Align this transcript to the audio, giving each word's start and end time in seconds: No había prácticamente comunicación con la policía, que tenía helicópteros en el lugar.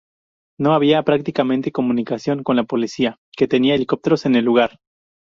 No 0.59 0.73
había 0.73 1.03
prácticamente 1.03 1.71
comunicación 1.71 2.41
con 2.41 2.55
la 2.55 2.63
policía, 2.63 3.17
que 3.37 3.47
tenía 3.47 3.75
helicópteros 3.75 4.25
en 4.25 4.33
el 4.33 4.43
lugar. 4.45 4.79